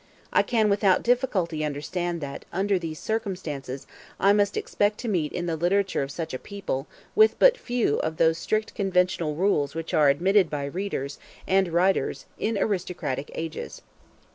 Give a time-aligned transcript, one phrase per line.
[0.33, 3.85] I can without difficulty understand that, under these circumstances,
[4.19, 7.97] I must expect to meet in the literature of such a people with but few
[7.97, 13.29] of those strict conventional rules which are admitted by readers and by writers in aristocratic
[13.35, 13.83] ages.